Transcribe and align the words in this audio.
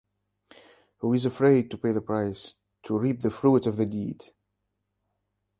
Who 1.01 1.13
is 1.13 1.25
afraid 1.25 1.69
to 1.69 1.77
pay 1.77 1.91
the 1.91 2.01
price, 2.01 2.55
to 2.85 2.97
reap 2.97 3.21
the 3.21 3.29
fruit 3.29 3.67
of 3.67 3.77
the 3.77 3.85
deed? 3.85 4.33